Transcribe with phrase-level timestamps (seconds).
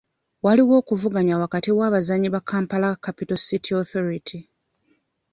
[0.45, 4.39] Waliwo okuvuganya wakati w'abazannyi ba Kampala Capital City Authority.